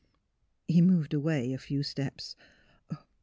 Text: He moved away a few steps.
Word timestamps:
He 0.67 0.81
moved 0.81 1.13
away 1.13 1.53
a 1.53 1.59
few 1.59 1.83
steps. 1.83 2.35